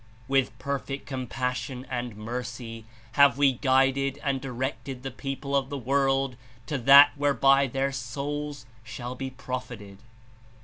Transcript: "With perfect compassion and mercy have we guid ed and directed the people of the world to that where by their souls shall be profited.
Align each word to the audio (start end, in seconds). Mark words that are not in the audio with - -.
"With 0.27 0.57
perfect 0.57 1.05
compassion 1.05 1.85
and 1.87 2.15
mercy 2.17 2.85
have 3.11 3.37
we 3.37 3.53
guid 3.53 3.99
ed 3.99 4.17
and 4.23 4.41
directed 4.41 5.03
the 5.03 5.11
people 5.11 5.55
of 5.55 5.69
the 5.69 5.77
world 5.77 6.37
to 6.65 6.79
that 6.79 7.11
where 7.15 7.35
by 7.35 7.67
their 7.67 7.91
souls 7.91 8.65
shall 8.83 9.13
be 9.13 9.29
profited. 9.29 9.99